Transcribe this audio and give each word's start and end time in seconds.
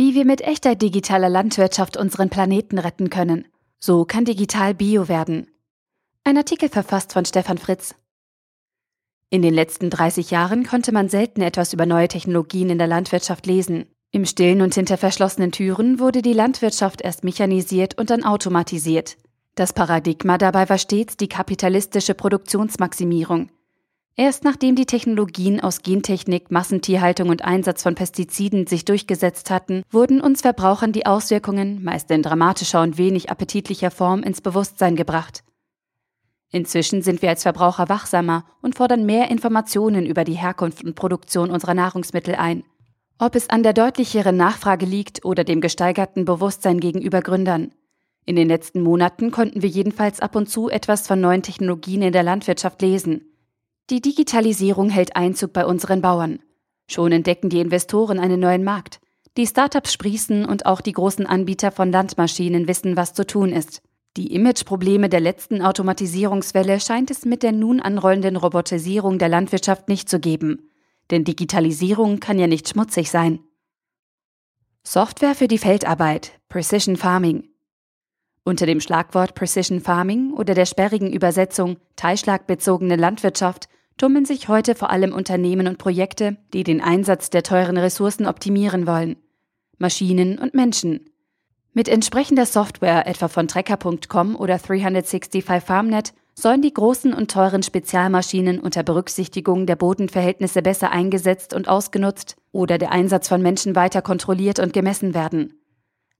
Wie 0.00 0.14
wir 0.14 0.24
mit 0.24 0.40
echter 0.40 0.76
digitaler 0.76 1.28
Landwirtschaft 1.28 1.98
unseren 1.98 2.30
Planeten 2.30 2.78
retten 2.78 3.10
können. 3.10 3.46
So 3.80 4.06
kann 4.06 4.24
digital 4.24 4.72
Bio 4.72 5.08
werden. 5.08 5.50
Ein 6.24 6.38
Artikel 6.38 6.70
verfasst 6.70 7.12
von 7.12 7.26
Stefan 7.26 7.58
Fritz. 7.58 7.94
In 9.28 9.42
den 9.42 9.52
letzten 9.52 9.90
30 9.90 10.30
Jahren 10.30 10.64
konnte 10.64 10.92
man 10.92 11.10
selten 11.10 11.42
etwas 11.42 11.74
über 11.74 11.84
neue 11.84 12.08
Technologien 12.08 12.70
in 12.70 12.78
der 12.78 12.86
Landwirtschaft 12.86 13.44
lesen. 13.44 13.88
Im 14.10 14.24
Stillen 14.24 14.62
und 14.62 14.74
hinter 14.74 14.96
verschlossenen 14.96 15.52
Türen 15.52 15.98
wurde 15.98 16.22
die 16.22 16.32
Landwirtschaft 16.32 17.02
erst 17.02 17.22
mechanisiert 17.22 17.98
und 17.98 18.08
dann 18.08 18.24
automatisiert. 18.24 19.18
Das 19.54 19.74
Paradigma 19.74 20.38
dabei 20.38 20.66
war 20.70 20.78
stets 20.78 21.18
die 21.18 21.28
kapitalistische 21.28 22.14
Produktionsmaximierung. 22.14 23.50
Erst 24.16 24.44
nachdem 24.44 24.76
die 24.76 24.86
Technologien 24.86 25.60
aus 25.60 25.82
Gentechnik, 25.82 26.50
Massentierhaltung 26.50 27.28
und 27.28 27.44
Einsatz 27.44 27.82
von 27.82 27.94
Pestiziden 27.94 28.66
sich 28.66 28.84
durchgesetzt 28.84 29.50
hatten, 29.50 29.82
wurden 29.90 30.20
uns 30.20 30.42
Verbrauchern 30.42 30.92
die 30.92 31.06
Auswirkungen, 31.06 31.82
meist 31.82 32.10
in 32.10 32.22
dramatischer 32.22 32.82
und 32.82 32.98
wenig 32.98 33.30
appetitlicher 33.30 33.90
Form, 33.90 34.22
ins 34.22 34.40
Bewusstsein 34.40 34.96
gebracht. 34.96 35.42
Inzwischen 36.52 37.02
sind 37.02 37.22
wir 37.22 37.30
als 37.30 37.42
Verbraucher 37.42 37.88
wachsamer 37.88 38.44
und 38.60 38.74
fordern 38.74 39.06
mehr 39.06 39.30
Informationen 39.30 40.04
über 40.04 40.24
die 40.24 40.34
Herkunft 40.34 40.84
und 40.84 40.96
Produktion 40.96 41.50
unserer 41.50 41.74
Nahrungsmittel 41.74 42.34
ein. 42.34 42.64
Ob 43.18 43.36
es 43.36 43.48
an 43.48 43.62
der 43.62 43.72
deutlicheren 43.72 44.36
Nachfrage 44.36 44.86
liegt 44.86 45.24
oder 45.24 45.44
dem 45.44 45.60
gesteigerten 45.60 46.24
Bewusstsein 46.24 46.80
gegenüber 46.80 47.22
Gründern. 47.22 47.72
In 48.26 48.34
den 48.34 48.48
letzten 48.48 48.82
Monaten 48.82 49.30
konnten 49.30 49.62
wir 49.62 49.68
jedenfalls 49.68 50.20
ab 50.20 50.34
und 50.34 50.48
zu 50.48 50.68
etwas 50.68 51.06
von 51.06 51.20
neuen 51.20 51.42
Technologien 51.42 52.02
in 52.02 52.12
der 52.12 52.22
Landwirtschaft 52.22 52.82
lesen. 52.82 53.29
Die 53.90 54.00
Digitalisierung 54.00 54.88
hält 54.88 55.16
Einzug 55.16 55.52
bei 55.52 55.66
unseren 55.66 56.00
Bauern. 56.00 56.38
Schon 56.86 57.10
entdecken 57.10 57.50
die 57.50 57.58
Investoren 57.58 58.20
einen 58.20 58.38
neuen 58.38 58.62
Markt. 58.62 59.00
Die 59.36 59.48
Startups 59.48 59.92
sprießen 59.92 60.44
und 60.44 60.64
auch 60.64 60.80
die 60.80 60.92
großen 60.92 61.26
Anbieter 61.26 61.72
von 61.72 61.90
Landmaschinen 61.90 62.68
wissen, 62.68 62.96
was 62.96 63.14
zu 63.14 63.26
tun 63.26 63.50
ist. 63.50 63.82
Die 64.16 64.32
Imageprobleme 64.32 65.08
der 65.08 65.18
letzten 65.18 65.60
Automatisierungswelle 65.60 66.78
scheint 66.78 67.10
es 67.10 67.24
mit 67.24 67.42
der 67.42 67.50
nun 67.50 67.80
anrollenden 67.80 68.36
Robotisierung 68.36 69.18
der 69.18 69.28
Landwirtschaft 69.28 69.88
nicht 69.88 70.08
zu 70.08 70.20
geben. 70.20 70.70
Denn 71.10 71.24
Digitalisierung 71.24 72.20
kann 72.20 72.38
ja 72.38 72.46
nicht 72.46 72.68
schmutzig 72.68 73.10
sein. 73.10 73.40
Software 74.84 75.34
für 75.34 75.48
die 75.48 75.58
Feldarbeit, 75.58 76.38
Precision 76.48 76.96
Farming. 76.96 77.48
Unter 78.44 78.66
dem 78.66 78.80
Schlagwort 78.80 79.34
Precision 79.34 79.80
Farming 79.80 80.32
oder 80.32 80.54
der 80.54 80.66
sperrigen 80.66 81.12
Übersetzung 81.12 81.76
teilschlagbezogene 81.96 82.94
Landwirtschaft 82.94 83.68
tummeln 84.00 84.24
sich 84.24 84.48
heute 84.48 84.74
vor 84.74 84.88
allem 84.88 85.12
Unternehmen 85.12 85.66
und 85.66 85.76
Projekte, 85.76 86.38
die 86.54 86.64
den 86.64 86.80
Einsatz 86.80 87.28
der 87.28 87.42
teuren 87.42 87.76
Ressourcen 87.76 88.24
optimieren 88.26 88.86
wollen. 88.86 89.16
Maschinen 89.76 90.38
und 90.38 90.54
Menschen. 90.54 91.10
Mit 91.74 91.86
entsprechender 91.86 92.46
Software, 92.46 93.06
etwa 93.06 93.28
von 93.28 93.46
Trecker.com 93.46 94.36
oder 94.36 94.56
365 94.56 95.44
FarmNet, 95.44 96.14
sollen 96.34 96.62
die 96.62 96.72
großen 96.72 97.12
und 97.12 97.30
teuren 97.30 97.62
Spezialmaschinen 97.62 98.58
unter 98.58 98.82
Berücksichtigung 98.82 99.66
der 99.66 99.76
Bodenverhältnisse 99.76 100.62
besser 100.62 100.90
eingesetzt 100.92 101.52
und 101.52 101.68
ausgenutzt 101.68 102.36
oder 102.52 102.78
der 102.78 102.92
Einsatz 102.92 103.28
von 103.28 103.42
Menschen 103.42 103.76
weiter 103.76 104.00
kontrolliert 104.00 104.60
und 104.60 104.72
gemessen 104.72 105.12
werden. 105.12 105.60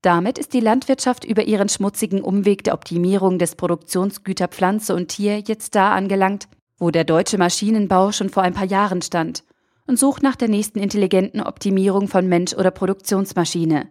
Damit 0.00 0.38
ist 0.38 0.54
die 0.54 0.60
Landwirtschaft 0.60 1.26
über 1.26 1.44
ihren 1.44 1.68
schmutzigen 1.68 2.22
Umweg 2.22 2.64
der 2.64 2.72
Optimierung 2.72 3.38
des 3.38 3.54
Produktionsgüter 3.54 4.48
Pflanze 4.48 4.94
und 4.94 5.08
Tier 5.08 5.40
jetzt 5.40 5.74
da 5.74 5.92
angelangt, 5.92 6.48
wo 6.78 6.90
der 6.90 7.04
deutsche 7.04 7.38
Maschinenbau 7.38 8.12
schon 8.12 8.28
vor 8.28 8.42
ein 8.42 8.54
paar 8.54 8.66
Jahren 8.66 9.02
stand 9.02 9.44
und 9.86 9.98
sucht 9.98 10.22
nach 10.22 10.36
der 10.36 10.48
nächsten 10.48 10.78
intelligenten 10.78 11.40
Optimierung 11.40 12.08
von 12.08 12.26
Mensch 12.26 12.54
oder 12.54 12.70
Produktionsmaschine. 12.70 13.88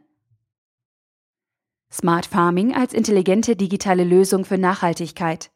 Smart 1.92 2.26
Farming 2.26 2.76
als 2.76 2.94
intelligente 2.94 3.56
digitale 3.56 4.04
Lösung 4.04 4.44
für 4.44 4.58
Nachhaltigkeit. 4.58 5.52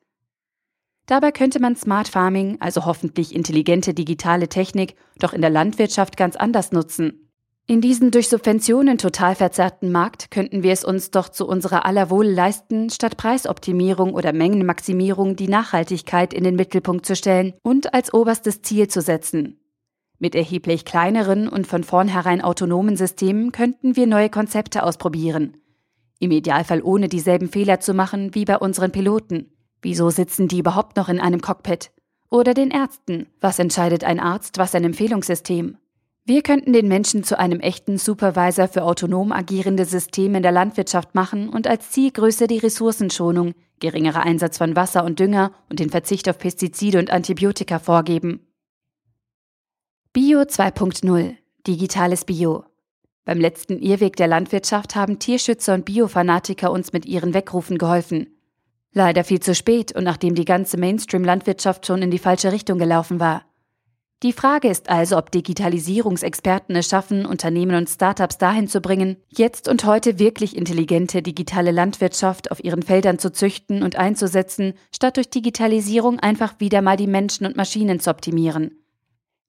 Dabei 1.05 1.31
könnte 1.31 1.59
man 1.59 1.75
Smart 1.75 2.07
Farming, 2.07 2.57
also 2.61 2.85
hoffentlich 2.85 3.35
intelligente 3.35 3.93
digitale 3.93 4.47
Technik, 4.47 4.95
doch 5.17 5.33
in 5.33 5.41
der 5.41 5.49
Landwirtschaft 5.49 6.17
ganz 6.17 6.35
anders 6.35 6.71
nutzen. 6.71 7.28
In 7.69 7.81
diesem 7.81 8.09
durch 8.09 8.29
Subventionen 8.29 8.97
total 8.97 9.35
verzerrten 9.35 9.91
Markt 9.91 10.31
könnten 10.31 10.63
wir 10.63 10.71
es 10.71 10.83
uns 10.83 11.11
doch 11.11 11.29
zu 11.29 11.47
unserer 11.47 11.85
aller 11.85 12.09
Wohl 12.09 12.25
leisten, 12.25 12.89
statt 12.89 13.15
Preisoptimierung 13.15 14.15
oder 14.15 14.33
Mengenmaximierung 14.33 15.35
die 15.35 15.47
Nachhaltigkeit 15.47 16.33
in 16.33 16.43
den 16.43 16.55
Mittelpunkt 16.55 17.05
zu 17.05 17.15
stellen 17.15 17.53
und 17.61 17.93
als 17.93 18.11
oberstes 18.11 18.63
Ziel 18.63 18.87
zu 18.87 19.01
setzen. 19.01 19.59
Mit 20.17 20.33
erheblich 20.33 20.83
kleineren 20.83 21.47
und 21.47 21.67
von 21.67 21.83
vornherein 21.83 22.41
autonomen 22.41 22.97
Systemen 22.97 23.51
könnten 23.51 23.95
wir 23.95 24.07
neue 24.07 24.31
Konzepte 24.31 24.81
ausprobieren. 24.81 25.57
Im 26.17 26.31
Idealfall 26.31 26.81
ohne 26.81 27.07
dieselben 27.07 27.49
Fehler 27.49 27.79
zu 27.81 27.93
machen 27.93 28.33
wie 28.33 28.45
bei 28.45 28.57
unseren 28.57 28.91
Piloten. 28.91 29.51
Wieso 29.83 30.09
sitzen 30.09 30.47
die 30.47 30.57
überhaupt 30.57 30.97
noch 30.97 31.07
in 31.07 31.19
einem 31.19 31.41
Cockpit? 31.41 31.91
Oder 32.31 32.55
den 32.55 32.71
Ärzten. 32.71 33.27
Was 33.39 33.59
entscheidet 33.59 34.03
ein 34.03 34.19
Arzt, 34.19 34.57
was 34.57 34.73
ein 34.73 34.85
Empfehlungssystem? 34.85 35.77
Wir 36.29 36.43
könnten 36.43 36.73
den 36.73 36.87
Menschen 36.87 37.23
zu 37.23 37.39
einem 37.39 37.59
echten 37.59 37.97
Supervisor 37.97 38.67
für 38.67 38.83
autonom 38.83 39.31
agierende 39.31 39.83
Systeme 39.83 40.37
in 40.37 40.43
der 40.43 40.51
Landwirtschaft 40.51 41.15
machen 41.15 41.49
und 41.49 41.65
als 41.65 41.89
Zielgröße 41.89 42.45
die 42.45 42.59
Ressourcenschonung, 42.59 43.55
geringerer 43.79 44.21
Einsatz 44.21 44.59
von 44.59 44.75
Wasser 44.75 45.05
und 45.05 45.19
Dünger 45.19 45.53
und 45.71 45.79
den 45.79 45.89
Verzicht 45.89 46.29
auf 46.29 46.37
Pestizide 46.37 46.99
und 46.99 47.09
Antibiotika 47.09 47.79
vorgeben. 47.79 48.45
Bio 50.13 50.41
2.0 50.41 51.35
Digitales 51.65 52.25
Bio 52.25 52.63
Beim 53.25 53.39
letzten 53.39 53.79
Irrweg 53.79 54.15
der 54.15 54.27
Landwirtschaft 54.27 54.95
haben 54.95 55.17
Tierschützer 55.17 55.73
und 55.73 55.85
Biofanatiker 55.85 56.71
uns 56.71 56.93
mit 56.93 57.07
ihren 57.07 57.33
Weckrufen 57.33 57.79
geholfen. 57.79 58.27
Leider 58.93 59.23
viel 59.23 59.39
zu 59.39 59.55
spät 59.55 59.95
und 59.95 60.03
nachdem 60.03 60.35
die 60.35 60.45
ganze 60.45 60.77
Mainstream-Landwirtschaft 60.77 61.87
schon 61.87 62.03
in 62.03 62.11
die 62.11 62.19
falsche 62.19 62.51
Richtung 62.51 62.77
gelaufen 62.77 63.19
war. 63.19 63.48
Die 64.21 64.33
Frage 64.33 64.67
ist 64.67 64.89
also, 64.89 65.17
ob 65.17 65.31
Digitalisierungsexperten 65.31 66.75
es 66.75 66.89
schaffen, 66.89 67.25
Unternehmen 67.25 67.75
und 67.75 67.89
Startups 67.89 68.37
dahin 68.37 68.67
zu 68.67 68.81
bringen, 68.81 69.15
jetzt 69.29 69.69
und 69.69 69.85
heute 69.85 70.19
wirklich 70.19 70.57
intelligente 70.57 71.21
digitale 71.21 71.71
Landwirtschaft 71.71 72.51
auf 72.51 72.61
ihren 72.61 72.83
Feldern 72.83 73.17
zu 73.17 73.31
züchten 73.31 73.81
und 73.81 73.95
einzusetzen, 73.95 74.73
statt 74.93 75.15
durch 75.15 75.29
Digitalisierung 75.29 76.19
einfach 76.19 76.59
wieder 76.59 76.81
mal 76.81 76.97
die 76.97 77.07
Menschen 77.07 77.45
und 77.45 77.55
Maschinen 77.55 78.01
zu 78.01 78.09
optimieren. 78.09 78.71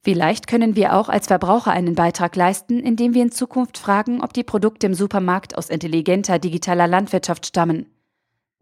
Vielleicht 0.04 0.46
können 0.46 0.76
wir 0.76 0.94
auch 0.94 1.08
als 1.08 1.26
Verbraucher 1.26 1.72
einen 1.72 1.96
Beitrag 1.96 2.36
leisten, 2.36 2.78
indem 2.78 3.12
wir 3.12 3.22
in 3.22 3.32
Zukunft 3.32 3.76
fragen, 3.76 4.22
ob 4.22 4.32
die 4.32 4.44
Produkte 4.44 4.86
im 4.86 4.94
Supermarkt 4.94 5.58
aus 5.58 5.68
intelligenter 5.68 6.38
digitaler 6.38 6.86
Landwirtschaft 6.86 7.44
stammen. 7.44 7.86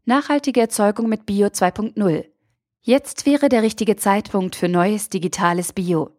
Nachhaltige 0.06 0.62
Erzeugung 0.62 1.10
mit 1.10 1.26
Bio 1.26 1.48
2.0 1.48 2.24
Jetzt 2.82 3.26
wäre 3.26 3.48
der 3.48 3.62
richtige 3.62 3.96
Zeitpunkt 3.96 4.54
für 4.56 4.68
neues 4.68 5.08
digitales 5.08 5.72
Bio. 5.72 6.10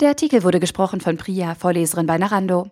Der 0.00 0.10
Artikel 0.10 0.42
wurde 0.42 0.60
gesprochen 0.60 1.00
von 1.00 1.16
Priya, 1.16 1.54
Vorleserin 1.54 2.06
bei 2.06 2.18
Narando. 2.18 2.70